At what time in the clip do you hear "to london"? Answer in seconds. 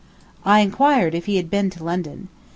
1.69-2.29